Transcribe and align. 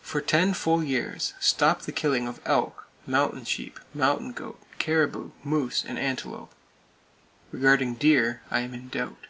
For 0.00 0.22
ten 0.22 0.46
(10) 0.46 0.54
full 0.54 0.82
years, 0.82 1.34
stop 1.40 1.82
the 1.82 1.92
killing 1.92 2.26
of 2.26 2.40
elk, 2.46 2.88
mountain 3.06 3.44
sheep, 3.44 3.78
mountain 3.92 4.32
goat, 4.32 4.58
caribou, 4.78 5.32
moose, 5.44 5.84
and 5.86 5.98
antelope. 5.98 6.54
Regarding 7.52 7.92
deer, 7.92 8.40
I 8.50 8.60
am 8.60 8.72
in 8.72 8.88
doubt. 8.88 9.26